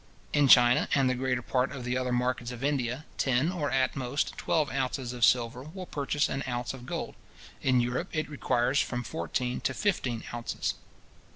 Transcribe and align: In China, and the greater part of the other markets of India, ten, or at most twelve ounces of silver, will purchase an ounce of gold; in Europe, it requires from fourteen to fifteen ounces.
In 0.33 0.47
China, 0.47 0.87
and 0.95 1.07
the 1.07 1.13
greater 1.13 1.43
part 1.43 1.71
of 1.71 1.83
the 1.83 1.95
other 1.95 2.11
markets 2.11 2.49
of 2.49 2.63
India, 2.63 3.05
ten, 3.19 3.51
or 3.51 3.69
at 3.69 3.95
most 3.95 4.35
twelve 4.35 4.71
ounces 4.71 5.13
of 5.13 5.23
silver, 5.23 5.61
will 5.61 5.85
purchase 5.85 6.27
an 6.27 6.43
ounce 6.47 6.73
of 6.73 6.87
gold; 6.87 7.13
in 7.61 7.79
Europe, 7.81 8.07
it 8.11 8.27
requires 8.27 8.79
from 8.79 9.03
fourteen 9.03 9.61
to 9.61 9.75
fifteen 9.75 10.23
ounces. 10.33 10.73